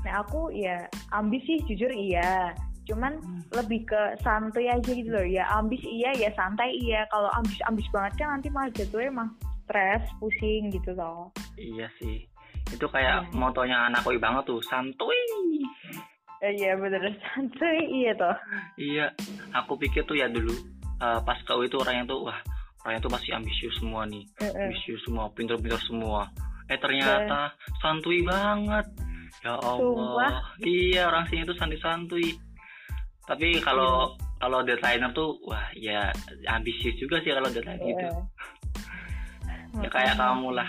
nah 0.00 0.24
aku 0.24 0.48
ya 0.52 0.86
ambis 1.12 1.42
sih 1.44 1.58
jujur 1.66 1.90
iya. 1.90 2.54
Cuman 2.88 3.22
Hmm. 3.22 3.44
lebih 3.54 3.86
ke 3.86 4.02
santai 4.18 4.66
aja 4.66 4.90
gitu 4.90 5.14
loh 5.14 5.22
ya 5.22 5.46
ambis 5.54 5.78
iya 5.86 6.10
ya 6.16 6.26
santai 6.34 6.74
iya. 6.74 7.06
Kalau 7.12 7.30
ambis 7.38 7.54
ambis 7.70 7.86
banget 7.94 8.18
kan 8.18 8.34
nanti 8.34 8.50
malah 8.50 8.72
jatuhnya 8.74 9.14
emang 9.14 9.30
stres 9.62 10.02
pusing 10.18 10.74
gitu 10.74 10.90
loh 10.98 11.30
iya 11.54 11.86
sih 12.02 12.26
itu 12.70 12.86
kayak 12.86 13.26
Iya. 13.26 13.34
motonya 13.34 13.76
anakku 13.86 14.14
banget 14.16 14.44
tuh 14.46 14.60
santuy 14.62 15.18
Eh, 16.40 16.56
iya 16.56 16.72
bener. 16.72 17.04
Santai 17.36 17.84
iya 17.84 18.16
toh. 18.16 18.32
Iya 18.74 19.12
aku 19.52 19.76
pikir 19.76 20.08
tuh 20.08 20.16
ya 20.16 20.24
dulu 20.24 20.56
eh, 20.96 21.20
pas 21.20 21.36
kau 21.44 21.60
itu 21.60 21.76
orangnya 21.76 22.08
tuh 22.08 22.24
wah 22.24 22.38
orangnya 22.80 23.04
tuh 23.04 23.12
masih 23.12 23.36
ambisius 23.36 23.76
semua 23.76 24.08
nih. 24.08 24.24
Heeh. 24.40 24.72
ambisius 24.72 25.04
semua 25.04 25.28
pintar-pintar 25.30 25.76
semua. 25.84 26.32
Eh 26.66 26.80
ternyata 26.80 27.52
santuy 27.78 28.24
banget. 28.24 28.88
Ya 29.40 29.52
Allah. 29.54 29.76
Sumpah. 29.78 30.32
iya 30.64 31.08
orang 31.08 31.28
sini 31.28 31.44
tuh 31.44 31.56
santuy-santuy 31.56 32.28
tapi 33.28 33.60
kalau 33.60 34.10
Iya. 34.10 34.40
kalau 34.40 34.58
deadliner 34.64 35.10
tuh 35.12 35.36
wah 35.44 35.68
ya 35.72 36.08
ambisius 36.48 36.96
juga 36.96 37.20
sih 37.20 37.30
kalau 37.30 37.46
deadline 37.46 37.78
gitu. 37.78 38.00
Iya. 38.00 38.12
ya 39.76 39.88
kayak 39.88 40.16
kamu 40.16 40.50
lah 40.50 40.66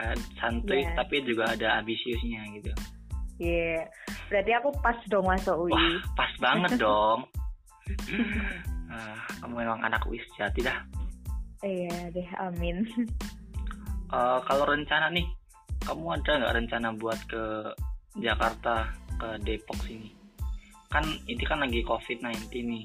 Eh, 0.00 0.16
santuy 0.40 0.80
Iya. 0.80 0.96
tapi 0.96 1.20
juga 1.28 1.52
ada 1.52 1.76
ambisiusnya 1.78 2.40
gitu. 2.56 2.72
Iya, 3.36 3.84
berarti 4.28 4.52
aku 4.56 4.68
pas 4.80 4.96
dong 5.08 5.28
masuk 5.28 5.68
UI. 5.68 5.72
wah 5.72 5.96
pas 6.16 6.32
banget 6.40 6.72
dong. 6.84 7.28
Ah, 8.90 9.16
kamu 9.44 9.54
memang 9.60 9.80
anak 9.84 10.02
wis 10.08 10.24
jati 10.34 10.64
dah. 10.64 10.78
Iya 11.60 12.08
deh, 12.10 12.28
amin. 12.40 12.84
Eh, 14.10 14.38
kalau 14.42 14.64
rencana 14.66 15.06
nih 15.12 15.22
kamu 15.84 16.04
ada 16.18 16.32
nggak 16.40 16.54
rencana 16.64 16.88
buat 16.96 17.20
ke 17.28 17.44
Jakarta 18.18 18.90
ke 19.14 19.38
Depok 19.44 19.78
sini? 19.86 20.10
Kan 20.90 21.04
ini 21.28 21.44
kan 21.46 21.62
lagi 21.62 21.84
COVID-19 21.86 22.50
nih. 22.66 22.84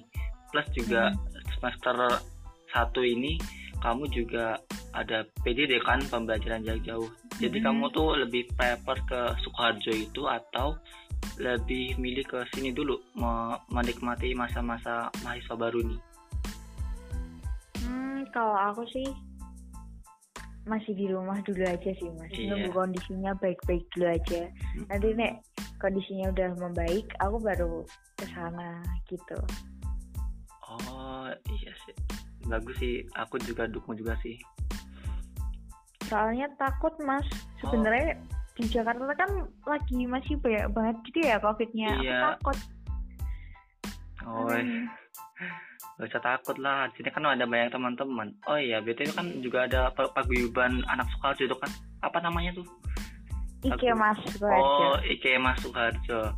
Plus 0.54 0.68
juga 0.78 1.10
semester 1.58 1.96
satu 2.70 3.02
ini 3.02 3.40
kamu 3.82 4.06
juga 4.14 4.60
ada 4.96 5.28
PDD 5.44 5.78
kan 5.84 6.00
pembelajaran 6.08 6.64
jarak 6.64 6.84
jauh 6.84 7.12
jadi 7.38 7.60
Hmm. 7.60 7.66
kamu 7.68 7.86
tuh 7.92 8.16
lebih 8.16 8.48
prefer 8.56 8.98
ke 9.04 9.20
Sukoharjo 9.44 9.92
itu 9.92 10.24
atau 10.24 10.80
lebih 11.36 12.00
milih 12.00 12.24
ke 12.24 12.48
sini 12.56 12.72
dulu 12.72 12.96
me- 13.14 13.60
menikmati 13.68 14.32
masa-masa 14.32 15.12
mahasiswa 15.22 15.56
baru 15.56 15.84
nih 15.84 16.00
Hmm, 17.84 18.26
kalau 18.32 18.56
aku 18.56 18.82
sih 18.90 19.06
masih 20.66 20.98
di 20.98 21.06
rumah 21.14 21.38
dulu 21.46 21.62
aja 21.62 21.92
sih 21.94 22.10
mas. 22.18 22.32
Iya. 22.34 22.58
Nunggu 22.58 22.74
kondisinya 22.74 23.38
baik-baik 23.38 23.86
dulu 23.94 24.10
aja. 24.10 24.50
Nanti 24.90 25.14
nek 25.14 25.46
kondisinya 25.78 26.34
udah 26.34 26.50
membaik, 26.58 27.06
aku 27.22 27.38
baru 27.38 27.86
ke 28.18 28.26
sana 28.34 28.82
gitu. 29.06 29.38
oh 30.66 31.30
iya 31.46 31.72
sih 31.86 31.96
bagus 32.46 32.76
sih 32.78 33.06
aku 33.16 33.38
juga 33.40 33.64
dukung 33.66 33.94
juga 33.96 34.18
sih 34.20 34.36
Soalnya 36.06 36.48
takut 36.56 36.94
mas, 37.02 37.26
sebenarnya 37.62 38.18
di 38.56 38.64
Jakarta 38.72 39.04
kan 39.18 39.30
lagi 39.68 40.08
masih 40.08 40.40
banyak 40.40 40.68
banget 40.72 40.96
gitu 41.12 41.20
ya 41.26 41.36
covidnya. 41.42 41.90
Iya. 42.00 42.18
Aku 42.40 42.52
takut. 42.52 42.58
oh 44.26 44.50
Hmm. 44.50 44.90
Gak 45.96 46.12
usah 46.12 46.24
takut 46.24 46.58
lah, 46.60 46.92
di 46.92 47.00
sini 47.00 47.08
kan 47.08 47.24
ada 47.24 47.48
banyak 47.48 47.72
teman-teman. 47.72 48.28
Oh 48.52 48.60
iya, 48.60 48.84
BTW 48.84 49.16
kan 49.16 49.28
juga 49.40 49.64
ada 49.64 49.88
pa- 49.96 50.12
paguyuban 50.12 50.84
anak 50.92 51.08
Sukoharjo 51.16 51.48
itu 51.48 51.56
kan. 51.56 51.72
Apa 52.04 52.20
namanya 52.20 52.52
tuh? 52.52 52.68
Ike 53.64 53.96
mas, 53.98 54.20
Oh, 54.44 55.00
IKEMA 55.02 55.58
Sukoharjo. 55.58 56.36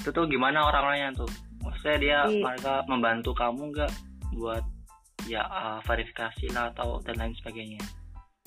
Itu 0.00 0.08
tuh 0.10 0.24
gimana 0.26 0.66
orang-orangnya 0.66 1.14
tuh? 1.14 1.30
Maksudnya 1.62 1.96
dia 2.00 2.18
Di- 2.26 2.42
mereka 2.42 2.82
membantu 2.90 3.30
kamu 3.36 3.70
nggak 3.76 3.92
buat 4.34 4.64
ya 5.30 5.46
uh, 5.46 5.78
verifikasi 5.84 6.50
lah 6.52 6.72
atau 6.74 6.98
dan 7.06 7.16
lain 7.20 7.34
sebagainya. 7.38 7.80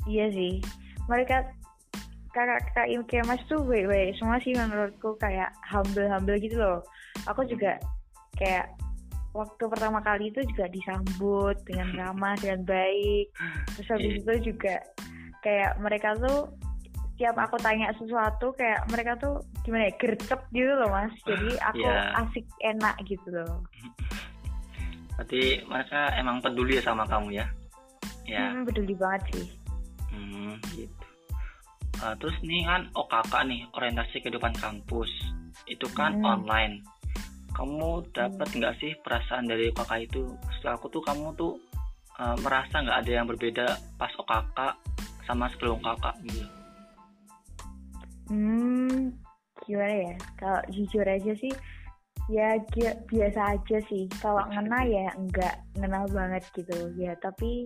Iya 0.08 0.32
sih. 0.32 0.64
Mereka 1.06 1.38
kakak-kakak 2.32 2.88
IMK 2.88 3.12
Mas 3.26 3.42
tuh 3.50 3.62
baik-baik 3.64 4.16
semua 4.20 4.38
sih 4.42 4.54
menurutku 4.54 5.18
kayak 5.18 5.52
humble-humble 5.68 6.38
gitu 6.40 6.58
loh. 6.58 6.80
Aku 7.28 7.44
juga 7.44 7.76
kayak 8.38 8.72
waktu 9.34 9.64
pertama 9.70 10.00
kali 10.02 10.30
itu 10.32 10.42
juga 10.54 10.66
disambut 10.70 11.58
dengan 11.68 11.92
ramah 12.02 12.38
dan 12.40 12.64
baik. 12.64 13.30
Terus 13.76 13.88
habis 13.92 14.12
Iya. 14.14 14.20
itu 14.24 14.34
juga 14.54 14.76
kayak 15.44 15.72
mereka 15.82 16.14
tuh 16.18 16.52
setiap 17.18 17.34
aku 17.42 17.58
tanya 17.58 17.90
sesuatu 17.98 18.54
kayak 18.54 18.86
mereka 18.94 19.18
tuh 19.18 19.42
gimana 19.66 19.90
ya 19.90 19.94
gercep 19.98 20.42
gitu 20.54 20.70
loh 20.70 20.90
mas. 20.94 21.14
Jadi 21.26 21.58
aku 21.74 21.82
Iya. 21.82 22.22
asik 22.22 22.46
enak 22.62 22.96
gitu 23.10 23.28
loh. 23.34 23.66
Berarti 25.18 25.66
mereka 25.66 26.14
emang 26.14 26.38
peduli 26.46 26.78
ya 26.78 26.86
sama 26.86 27.10
kamu 27.10 27.42
ya? 27.42 27.46
Ya. 28.30 28.54
Hmm, 28.54 28.70
peduli 28.70 28.94
banget 28.94 29.24
sih. 29.34 29.48
Hmm, 30.12 30.56
gitu. 30.74 31.06
Uh, 31.98 32.14
terus 32.22 32.38
nih 32.46 32.62
kan 32.62 32.86
OKK 32.94 33.34
nih 33.50 33.62
orientasi 33.74 34.22
kehidupan 34.22 34.54
kampus 34.62 35.10
itu 35.66 35.90
kan 35.98 36.14
Hmm. 36.22 36.38
online. 36.38 36.86
Kamu 37.58 38.06
dapat 38.14 38.54
nggak 38.54 38.78
sih 38.78 38.94
perasaan 39.02 39.50
dari 39.50 39.74
OKK 39.74 39.92
itu? 40.06 40.30
Setelah 40.58 40.78
aku 40.78 40.94
tuh 40.94 41.02
kamu 41.02 41.34
tuh 41.34 41.58
uh, 42.22 42.38
merasa 42.46 42.86
nggak 42.86 43.02
ada 43.02 43.12
yang 43.12 43.26
berbeda 43.26 43.66
pas 43.98 44.14
OKK 44.14 44.60
sama 45.26 45.50
sebelum 45.52 45.82
OKK 45.82 46.06
gitu. 46.30 46.46
Hmm, 48.28 49.16
gimana 49.66 49.96
ya? 50.12 50.16
Kalau 50.38 50.62
jujur 50.70 51.02
aja 51.08 51.34
sih, 51.40 51.54
ya 52.30 52.60
gi- 52.76 53.00
biasa 53.10 53.58
aja 53.58 53.78
sih. 53.88 54.06
Kalau 54.22 54.44
ngena 54.52 54.84
ya 54.86 55.08
enggak 55.16 55.56
ngena 55.80 56.06
banget 56.12 56.44
gitu. 56.54 56.78
Ya 57.00 57.16
tapi 57.18 57.66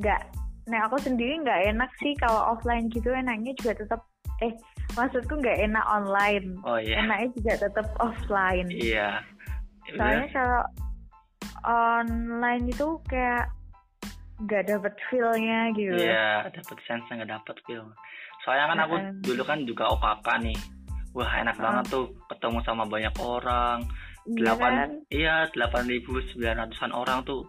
enggak. 0.00 0.26
Nah 0.70 0.86
aku 0.86 0.96
sendiri 1.02 1.42
nggak 1.42 1.74
enak 1.74 1.90
sih 1.98 2.14
kalau 2.18 2.54
offline 2.54 2.86
gitu 2.92 3.10
enaknya 3.10 3.52
juga 3.58 3.82
tetap 3.82 4.00
eh 4.42 4.52
maksudku 4.98 5.38
nggak 5.38 5.58
enak 5.66 5.84
online. 5.86 6.58
Oh 6.66 6.78
iya. 6.78 7.02
Enaknya 7.02 7.28
juga 7.38 7.52
tetap 7.68 7.86
offline. 7.98 8.68
Iya. 8.70 9.22
Soalnya 9.94 10.28
kalau 10.30 10.62
online 11.66 12.64
itu 12.70 12.88
kayak 13.10 13.50
nggak 14.42 14.66
dapet 14.66 14.94
feel-nya 15.10 15.70
gitu. 15.78 15.94
Iya, 15.94 16.50
dapet 16.50 16.78
sense 16.86 17.06
nggak 17.10 17.30
dapet 17.30 17.56
feel. 17.66 17.86
Soalnya 18.42 18.66
kan 18.74 18.78
aku 18.86 18.94
dulu 19.22 19.42
kan 19.46 19.58
juga 19.62 19.90
OKK 19.94 20.26
nih. 20.42 20.58
Wah 21.12 21.30
enak 21.44 21.60
banget 21.60 21.84
tuh 21.92 22.10
ketemu 22.30 22.58
sama 22.64 22.84
banyak 22.88 23.14
orang. 23.20 23.84
Iya 24.22 24.38
delapan 24.38 24.72
kan? 24.78 24.90
iya 25.10 25.34
delapan 25.50 25.84
ribu 25.90 26.22
sembilan 26.30 26.56
ratusan 26.62 26.92
orang 26.94 27.18
tuh 27.26 27.42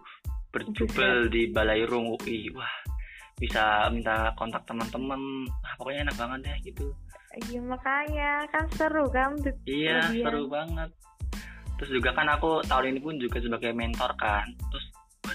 berjubel 0.50 1.30
di 1.30 1.50
Balairung 1.50 2.18
UI 2.18 2.50
wah 2.50 2.74
bisa 3.36 3.62
minta 3.88 4.30
kontak 4.34 4.62
teman-teman 4.64 5.18
ah, 5.60 5.74
pokoknya 5.76 6.06
enak 6.06 6.16
banget 6.16 6.38
deh 6.42 6.58
gitu 6.64 6.86
Iya 7.34 7.60
makanya 7.60 8.46
kan 8.46 8.64
seru 8.70 9.10
kan. 9.10 9.34
iya 9.64 10.06
seru 10.06 10.46
banget 10.46 10.86
terus 11.74 11.90
juga 11.92 12.14
kan 12.14 12.30
aku 12.30 12.62
tahun 12.64 12.94
ini 12.94 13.00
pun 13.00 13.18
juga 13.18 13.38
sebagai 13.38 13.70
mentor 13.70 14.14
kan 14.14 14.46
terus 14.68 14.86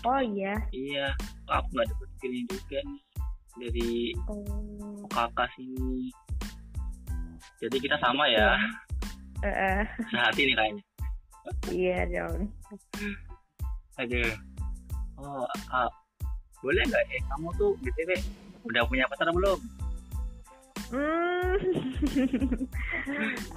Oh 0.08 0.22
iya. 0.22 0.56
iya 0.72 1.12
aku 1.46 1.68
nggak 1.70 1.88
dapet 1.88 2.10
feeling 2.18 2.46
juga 2.48 2.80
nih 2.80 3.02
dari 3.58 3.92
Oh. 4.26 5.04
kakak 5.10 5.50
sini 5.54 6.08
jadi 7.60 7.78
kita 7.78 7.98
sama 8.00 8.24
ya 8.26 8.56
Eh, 9.40 9.48
eh. 9.48 9.82
sehati 10.08 10.42
nih 10.46 10.56
kayaknya 10.56 10.84
iya 11.68 12.00
dong. 12.08 12.48
aduh 13.98 14.32
oh 15.18 15.44
ah, 15.70 15.90
boleh 16.60 16.84
nggak 16.86 17.04
eh 17.10 17.22
kamu 17.28 17.50
tuh 17.56 17.72
btw 17.80 18.12
udah 18.66 18.82
punya 18.86 19.06
pacar 19.08 19.30
belum 19.32 19.60
Hmm. 20.90 21.54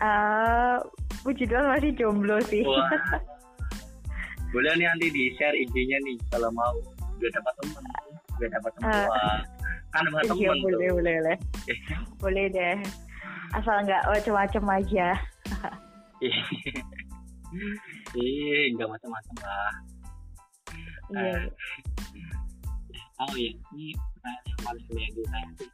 Puji 1.25 1.49
Tuhan 1.49 1.65
masih 1.65 1.97
jomblo 1.97 2.37
sih. 2.45 2.61
Wah. 2.61 2.93
Boleh 4.53 4.77
nih 4.77 4.85
nanti 4.85 5.09
di 5.09 5.33
share 5.41 5.57
IG-nya 5.57 5.97
nih 6.05 6.21
kalau 6.29 6.53
mau. 6.53 6.77
Udah 7.17 7.31
dapat 7.33 7.55
teman, 7.65 7.83
udah 8.37 8.49
dapat 8.53 8.73
teman. 8.77 9.09
Wah, 9.09 9.41
kan 9.97 10.03
sama 10.05 10.21
iya 10.21 10.29
temen 10.29 10.61
boleh 10.61 10.61
tuh. 10.61 10.93
boleh 10.93 11.15
boleh 11.25 11.37
boleh 12.23 12.45
deh 12.49 12.77
asal 13.53 13.77
nggak 13.81 14.03
macem-macem 14.09 14.65
aja 14.69 15.09
Iya, 18.13 18.59
nggak 18.77 18.89
macam-macam 18.89 19.35
lah. 19.45 19.73
iya 21.13 21.33
Ah, 21.37 21.41
oh 23.23 23.35
iya, 23.39 23.53
ini 23.75 23.95
pertanyaan 24.19 24.45
yang 24.51 24.61
paling 24.67 24.85
banyak 24.91 25.13
ditanya 25.15 25.53
sih. 25.59 25.71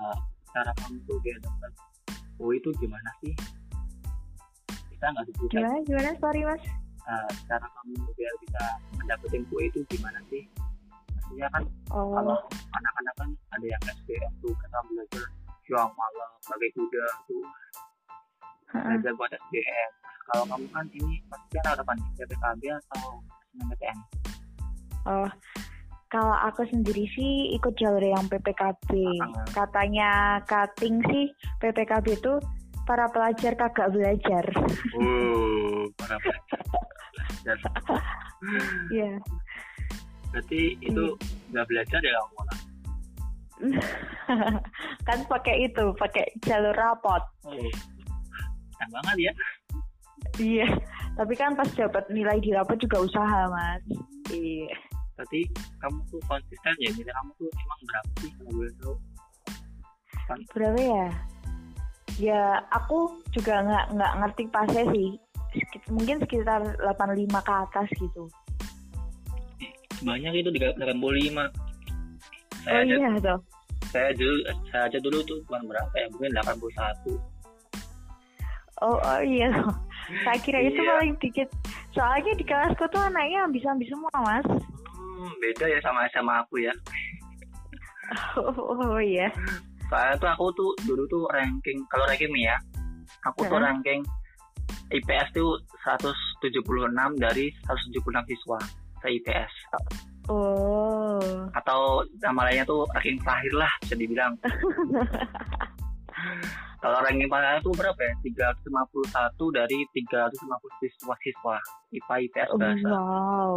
Eh, 0.00 0.16
cara 0.50 0.72
kamu 0.80 0.96
tuh 1.04 1.18
biar 1.20 1.38
dapat 1.44 1.72
UI 2.40 2.56
itu 2.56 2.70
gimana 2.80 3.10
sih? 3.20 3.32
Bisa 4.88 5.04
nggak 5.12 5.24
disebutkan 5.28 5.60
gimana 5.60 5.78
gimana 5.84 6.10
sorry 6.20 6.42
mas 6.44 6.62
eh, 7.04 7.30
cara 7.48 7.66
kamu 7.68 7.92
biar 8.16 8.34
bisa 8.44 8.62
mendapatkan 8.96 9.42
UI 9.52 9.64
itu 9.68 9.80
gimana 9.92 10.20
sih? 10.32 10.42
Maksudnya 11.16 11.48
kan 11.52 11.62
oh 11.92 12.16
kalau 12.16 12.38
anak-anak 12.72 13.14
kan 13.20 13.30
ada 13.54 13.66
yang 13.68 13.82
SBM 13.84 14.32
tuh 14.40 14.52
kita 14.56 14.78
belajar 14.88 15.24
siang 15.68 15.92
malam 15.94 16.30
pakai 16.48 16.70
kuda 16.74 17.04
tuh 17.28 17.44
belajar 18.72 19.12
buat 19.14 19.30
SBM. 19.36 19.90
Kalau 20.30 20.44
kamu 20.46 20.66
kan 20.70 20.86
ini 20.94 21.14
pasti 21.26 21.48
kan 21.58 21.66
ada 21.74 21.82
kan 21.82 21.98
PPKB 22.14 22.62
atau 22.70 23.18
SNMPTN? 23.50 23.98
Oh, 25.08 25.26
kalau 26.10 26.34
aku 26.34 26.66
sendiri 26.66 27.06
sih 27.14 27.54
ikut 27.54 27.78
jalur 27.78 28.02
yang 28.02 28.26
PPKB. 28.26 28.90
Katanya 29.54 30.42
cutting 30.44 30.98
sih 31.06 31.30
PPKB 31.62 32.18
itu 32.18 32.34
para 32.84 33.06
pelajar 33.14 33.54
kagak 33.54 33.94
belajar. 33.94 34.44
Oh, 34.98 35.86
para 36.02 36.18
pelajar. 36.18 37.56
Iya. 38.90 39.12
Berarti 40.34 40.60
itu 40.82 41.04
nggak 41.54 41.66
belajar 41.70 42.00
ya 42.02 42.14
kamu 42.18 42.42
kan 45.08 45.18
pakai 45.28 45.68
itu, 45.68 45.92
pakai 46.00 46.24
jalur 46.48 46.72
rapot. 46.72 47.20
Oh, 47.44 47.52
enak 47.54 48.88
banget 48.88 49.16
ya. 49.30 49.32
Iya. 50.40 50.68
Tapi 51.12 51.36
kan 51.36 51.52
pas 51.52 51.68
dapat 51.76 52.08
nilai 52.08 52.40
di 52.40 52.56
rapot 52.56 52.80
juga 52.80 53.04
usaha, 53.04 53.52
Mas. 53.52 53.84
Iya. 54.32 54.72
Berarti 55.20 55.44
kamu 55.76 56.00
tuh 56.08 56.16
konsisten 56.24 56.72
ya, 56.80 56.88
nilai 56.96 57.12
kamu 57.12 57.30
tuh 57.36 57.48
emang 57.52 57.80
berapa 57.84 58.10
sih 58.16 58.30
kalau 58.32 58.52
boleh 58.56 58.72
tahu? 58.80 58.94
Kan, 60.24 60.38
Berapa 60.48 60.80
ya? 60.80 61.06
Ya, 62.16 62.42
aku 62.72 62.98
juga 63.28 63.60
nggak 63.60 63.84
nggak 63.92 64.12
ngerti 64.16 64.42
pasnya 64.48 64.84
sih. 64.88 65.08
Sekit- 65.52 65.92
Mungkin 65.92 66.24
sekitar 66.24 66.64
85 66.80 67.36
ke 67.38 67.52
atas 67.52 67.88
gitu. 67.92 68.24
banyak 70.00 70.32
itu 70.32 70.48
85. 70.48 71.52
Saya 72.64 72.72
Oh 72.72 72.80
aja, 72.80 72.94
iya 72.96 73.08
tuh. 73.20 73.40
saya 73.86 74.10
dulu, 74.16 74.36
saya 74.66 74.82
aja 74.88 74.98
dulu 74.98 75.20
tuh 75.20 75.36
bukan 75.44 75.68
berapa 75.68 75.92
ya, 75.92 76.06
mungkin 76.08 76.32
81. 76.32 77.20
Oh, 78.80 78.96
oh 78.96 79.20
iya. 79.20 79.52
Saya 80.24 80.40
kira 80.40 80.64
itu 80.64 80.80
Iya. 80.80 80.88
paling 80.90 81.12
dikit. 81.20 81.48
Soalnya 81.92 82.32
di 82.32 82.42
kelasku 82.42 82.88
tuh 82.88 82.96
anaknya 82.98 83.44
habis-habis 83.44 83.86
semua, 83.86 84.08
Mas. 84.16 84.48
Hmm, 85.20 85.36
beda 85.36 85.68
ya 85.68 85.76
sama 85.84 86.08
sama 86.16 86.40
aku 86.40 86.64
ya. 86.64 86.72
Oh, 88.40 88.72
oh, 88.72 88.96
iya. 88.96 89.28
Soalnya 89.92 90.16
tuh 90.16 90.30
aku 90.32 90.44
tuh 90.56 90.72
dulu 90.88 91.04
tuh 91.12 91.28
ranking, 91.28 91.84
kalau 91.92 92.08
ranking 92.08 92.32
nih 92.32 92.48
ya, 92.48 92.56
aku 93.28 93.44
tuh 93.44 93.60
Heeh. 93.60 93.68
ranking 93.68 94.00
IPS 94.90 95.28
tuh 95.36 95.60
176 95.84 96.64
dari 97.20 97.52
176 97.68 98.00
siswa 98.32 98.58
se 99.04 99.06
IPS. 99.20 99.52
Oh. 100.32 101.20
Atau 101.52 102.08
nama 102.24 102.48
lainnya 102.48 102.64
tuh 102.64 102.88
ranking 102.96 103.20
terakhir 103.20 103.52
lah 103.52 103.72
bisa 103.84 103.94
dibilang. 104.00 104.32
Kalau 106.80 106.98
ranking 107.00 107.28
terakhir 107.28 107.60
tuh 107.60 107.72
berapa 107.72 108.00
ya? 108.00 108.14
351 108.24 109.12
dari 109.52 109.78
350 109.92 110.40
siswa-siswa 110.82 111.56
IPA 111.92 112.14
IPS 112.24 112.48
Oh, 112.48 112.56
bahasa. 112.56 112.88
wow. 112.88 113.52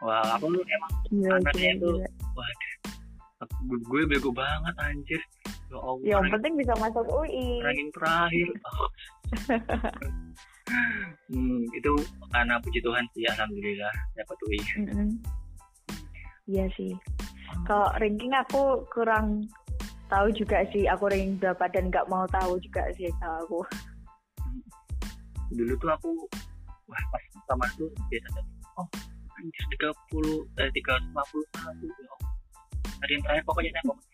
Wah, 0.00 0.26
aku 0.32 0.46
tuh 0.48 0.62
emang 0.64 0.92
Gila, 1.08 1.34
Anaknya 1.36 1.72
gila. 1.76 2.06
waduh. 2.32 2.72
Gue 3.84 4.02
bego 4.04 4.30
banget 4.30 4.74
anjir. 4.78 5.20
Ya 5.68 5.76
Allah. 5.76 6.00
Yang 6.00 6.14
ranking- 6.16 6.32
penting 6.32 6.52
bisa 6.56 6.72
masuk 6.76 7.04
UI. 7.08 7.46
ranking 7.60 7.90
terakhir. 7.92 8.48
Oh. 10.68 10.84
hmm, 11.28 11.64
itu 11.72 11.92
karena 12.28 12.60
puji 12.60 12.80
Tuhan 12.80 13.04
sih 13.10 13.24
alhamdulillah 13.26 13.92
dapat 14.14 14.36
UI. 14.42 14.60
Mm-mm. 14.78 15.08
Iya 16.46 16.64
sih. 16.74 16.92
Kalau 17.64 17.88
ranking 17.96 18.32
aku 18.32 18.84
kurang 18.88 19.48
tahu 20.08 20.26
juga 20.32 20.64
sih. 20.72 20.84
Aku 20.88 21.08
ranking 21.08 21.36
berapa 21.38 21.64
dan 21.70 21.92
nggak 21.92 22.08
mau 22.08 22.24
tahu 22.28 22.56
juga 22.60 22.88
sih 22.96 23.08
kalau 23.20 23.38
aku. 23.44 23.60
Dulu 25.54 25.72
tuh 25.80 25.90
aku 25.92 26.10
wah 26.88 27.02
pas 27.12 27.24
pertama 27.36 27.64
tuh 27.76 27.88
biasa 28.08 28.28
aja. 28.32 28.42
Oh, 28.80 28.88
anjir 29.38 29.64
30 29.76 30.48
eh 30.60 30.68
351 30.72 31.88
ya 31.88 32.08
Allah. 32.08 32.20
Ada 32.98 33.10
yang 33.14 33.22
terakhir 33.22 33.44
pokoknya 33.46 33.70
saya 33.70 33.84
pokoknya. 33.86 34.10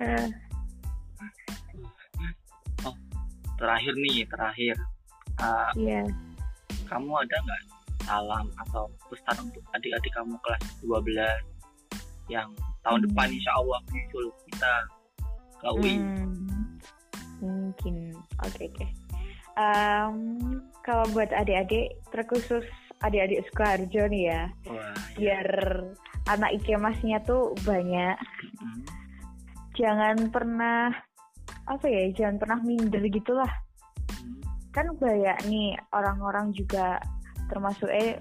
Eh, 0.00 0.28
Terakhir 3.60 3.92
nih, 3.92 4.24
terakhir. 4.24 4.76
Ah, 5.36 5.68
Iya. 5.76 6.08
kamu 6.88 7.12
ada 7.12 7.36
nggak 7.44 7.62
salam 8.02 8.46
atau 8.66 8.88
pesan 9.12 9.36
untuk 9.46 9.62
adik-adik 9.76 10.10
kamu 10.16 10.34
kelas 10.42 10.64
12 10.82 11.44
yang 12.26 12.48
tahun 12.82 12.98
Hmm. 13.00 13.06
depan 13.10 13.28
insya 13.32 13.52
Allah 13.56 13.78
menyusul 13.88 14.26
kita 14.48 14.72
UI? 15.76 15.94
Hmm, 16.00 16.78
mungkin. 17.40 18.16
Oke 18.44 18.62
oke. 18.72 18.86
Em, 19.60 20.14
kalau 20.80 21.04
buat 21.12 21.28
adik-adik, 21.36 22.00
terkhusus 22.08 22.64
adik-adik 23.04 23.44
Sukoharjo 23.50 24.08
nih 24.08 24.22
ya, 24.32 24.42
Wah, 24.68 24.96
biar 25.16 25.48
anak 26.28 26.50
ikemasnya 26.60 27.20
tuh 27.24 27.52
banyak. 27.64 28.16
hmm. 28.60 28.82
Jangan 29.76 30.28
pernah 30.32 30.92
apa 31.68 31.86
ya, 31.86 32.08
jangan 32.16 32.36
pernah 32.40 32.58
minder 32.64 33.04
gitulah. 33.08 33.48
Hmm. 34.16 34.40
Kan 34.72 34.86
banyak 34.96 35.36
nih 35.48 35.76
orang-orang 35.92 36.56
juga 36.56 37.00
termasuk 37.52 37.90
eh 37.92 38.16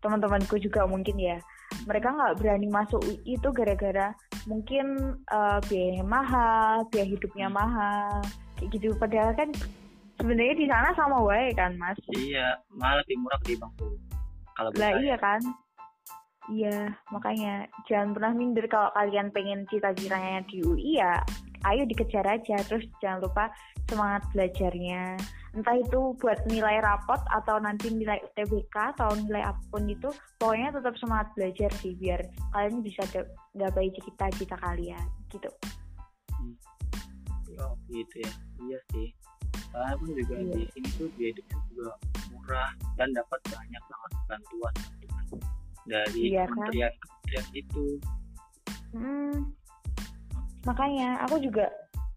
teman-temanku 0.00 0.54
juga 0.62 0.86
mungkin 0.86 1.18
ya. 1.18 1.38
Mereka 1.88 2.08
nggak 2.12 2.36
berani 2.40 2.68
masuk 2.68 3.00
UI 3.04 3.36
itu 3.38 3.48
gara-gara 3.52 4.12
mungkin 4.48 5.16
eh, 5.28 5.58
biayanya 5.68 6.04
mahal, 6.04 6.84
biaya 6.92 7.06
hidupnya 7.08 7.48
mahal, 7.48 8.20
kayak 8.60 8.68
gitu. 8.76 8.92
Padahal 8.96 9.32
kan 9.36 9.48
sebenarnya 10.20 10.54
di 10.56 10.66
sana 10.68 10.92
sama 10.96 11.18
wae 11.24 11.52
kan, 11.56 11.72
Mas. 11.80 11.96
Iya, 12.12 12.60
malah 12.76 13.00
lebih 13.04 13.16
murah 13.24 13.38
ketimbang 13.44 13.72
tuh. 13.80 13.96
Kalau 14.56 14.70
Lah 14.76 14.92
iya 15.00 15.16
ya. 15.16 15.18
kan? 15.18 15.40
Iya, 16.50 16.76
makanya 17.14 17.70
jangan 17.86 18.10
pernah 18.10 18.32
minder 18.34 18.66
kalau 18.66 18.90
kalian 18.98 19.30
pengen 19.30 19.62
cita-citanya 19.70 20.42
di 20.50 20.58
UI 20.66 20.98
ya, 20.98 21.22
ayo 21.66 21.82
dikejar 21.88 22.24
aja. 22.24 22.56
Terus 22.64 22.84
jangan 23.02 23.20
lupa 23.24 23.44
semangat 23.88 24.22
belajarnya. 24.32 25.18
Entah 25.50 25.76
itu 25.82 26.14
buat 26.22 26.38
nilai 26.46 26.78
rapot 26.78 27.18
atau 27.34 27.58
nanti 27.58 27.90
nilai 27.90 28.22
UTBK 28.22 28.94
atau 28.94 29.10
nilai 29.18 29.50
apa 29.50 29.58
pun 29.74 29.82
itu, 29.90 30.06
pokoknya 30.38 30.70
tetap 30.78 30.94
semangat 31.02 31.28
belajar 31.34 31.70
sih 31.82 31.98
biar 31.98 32.22
kalian 32.54 32.86
bisa 32.86 33.02
da- 33.10 33.26
gapai 33.58 33.90
cita-cita 33.98 34.54
kalian 34.62 35.02
gitu. 35.34 35.50
Oh, 37.60 37.74
gitu 37.90 38.16
ya. 38.22 38.32
Iya 38.62 38.78
sih. 38.94 39.08
Soalnya 39.74 39.94
pun 39.98 40.08
juga 40.14 40.34
Iya. 40.38 40.54
di 40.54 40.62
sini 40.70 40.88
tuh 40.96 41.08
biaya 41.18 41.30
hidupnya 41.34 41.58
juga 41.66 41.90
murah 42.30 42.70
dan 42.94 43.08
dapat 43.12 43.40
banyak 43.50 43.82
banget 43.90 44.12
bantuan 44.30 44.74
dari 45.86 46.22
Iya 46.30 46.44
kan? 46.46 46.54
kementerian-kementerian 46.54 47.46
itu. 47.58 47.84
Hmm, 48.90 49.36
makanya 50.68 51.20
aku 51.24 51.40
juga 51.40 51.68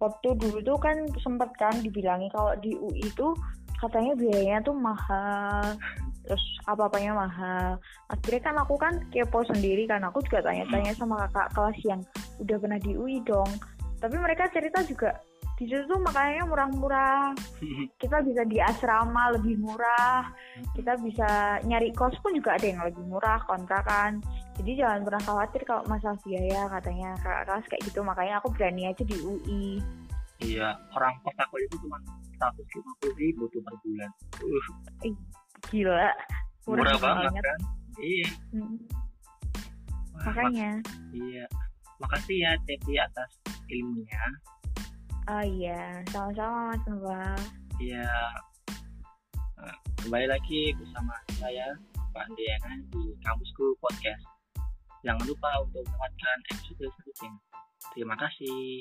waktu 0.03 0.35
dulu 0.35 0.59
tuh 0.63 0.77
kan 0.81 0.97
sempet 1.23 1.49
kan 1.55 1.75
dibilangin 1.79 2.27
kalau 2.33 2.51
di 2.59 2.75
UI 2.75 3.07
itu 3.07 3.31
katanya 3.79 4.15
biayanya 4.15 4.59
tuh 4.63 4.75
mahal 4.75 5.75
terus 6.23 6.43
apa-apanya 6.71 7.11
mahal. 7.11 7.75
Akhirnya 8.07 8.41
kan 8.47 8.55
aku 8.63 8.79
kan 8.79 8.93
kepo 9.11 9.43
sendiri 9.43 9.83
kan 9.83 9.99
aku 10.07 10.23
juga 10.23 10.47
tanya-tanya 10.47 10.95
sama 10.95 11.19
kakak 11.27 11.51
kelas 11.51 11.79
yang 11.83 12.01
udah 12.39 12.57
pernah 12.63 12.79
di 12.79 12.91
UI 12.95 13.19
dong. 13.27 13.51
Tapi 13.99 14.15
mereka 14.15 14.47
cerita 14.51 14.79
juga 14.87 15.11
di 15.63 15.71
situ 15.71 15.87
tuh 15.87 15.99
makanya 16.03 16.43
murah-murah. 16.43 17.31
Kita 18.03 18.19
bisa 18.19 18.43
di 18.43 18.59
asrama 18.59 19.31
lebih 19.31 19.55
murah. 19.63 20.27
Kita 20.75 20.99
bisa 20.99 21.63
nyari 21.63 21.95
kos 21.95 22.19
pun 22.19 22.35
juga 22.35 22.59
ada 22.59 22.67
yang 22.67 22.83
lebih 22.83 23.07
murah 23.07 23.39
kontrakan. 23.47 24.19
Jadi 24.59 24.83
jangan 24.83 25.07
pernah 25.07 25.23
khawatir 25.23 25.63
kalau 25.63 25.87
masalah 25.87 26.19
biaya 26.27 26.67
katanya. 26.67 27.15
Kakak 27.23 27.43
kelas 27.47 27.65
kayak 27.71 27.83
gitu. 27.87 27.99
Makanya 28.03 28.43
aku 28.43 28.51
berani 28.51 28.91
aja 28.91 29.03
di 29.07 29.15
UI 29.23 29.79
iya, 30.43 30.75
orang 30.91 31.15
kos 31.23 31.37
aku 31.39 31.55
itu 31.63 31.75
cuma 31.87 31.95
150 32.35 33.15
ribu 33.15 33.47
tuh 33.47 33.63
per 33.63 33.75
bulan. 33.79 34.11
Uh, 34.43 35.15
gila. 35.71 36.11
Murah, 36.67 36.95
banget. 36.99 37.31
kan? 37.39 37.59
Iya. 37.99 38.29
Mm, 38.51 38.77
Wah, 40.11 40.23
makanya. 40.27 40.69
Iya. 41.15 41.45
makasih 42.01 42.35
ya 42.35 42.51
Cepi 42.67 42.99
atas 42.99 43.31
ilmunya 43.71 44.23
oh 45.29 45.43
iya 45.45 46.03
sama-sama 46.11 46.73
Mas 46.73 46.83
Nova. 46.87 47.23
Iya. 47.79 48.11
Nah, 49.59 49.77
kembali 50.03 50.27
lagi 50.27 50.75
bersama 50.75 51.15
saya 51.39 51.79
Pak 52.11 52.27
Diana 52.35 52.83
di 52.91 53.15
Kampusku 53.23 53.77
Podcast. 53.79 54.23
Jangan 55.03 55.23
lupa 55.27 55.49
untuk 55.63 55.83
mendapatkan 55.87 56.37
episode 56.51 56.87
selanjutnya. 56.91 57.31
Terima 57.91 58.15
kasih 58.15 58.79